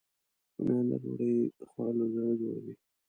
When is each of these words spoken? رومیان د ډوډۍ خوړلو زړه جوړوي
رومیان 0.65 0.85
د 0.89 0.91
ډوډۍ 1.03 1.35
خوړلو 1.69 2.05
زړه 2.13 2.31
جوړوي 2.41 2.73